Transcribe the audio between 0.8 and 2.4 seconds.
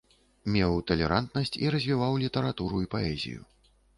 талерантнасць і развіваў